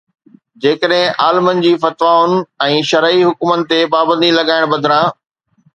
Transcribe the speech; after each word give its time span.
جيڪڏهن 0.63 1.11
عالمن 1.25 1.61
جي 1.65 1.73
فتوائن 1.83 2.33
۽ 2.69 2.81
شرعي 2.93 3.23
حڪمن 3.29 3.69
تي 3.73 3.79
پابندي 3.97 4.35
لڳائڻ 4.41 4.69
بدران 4.75 5.17